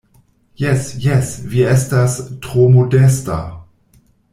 [0.61, 3.41] Jes, jes, vi estas tro modesta.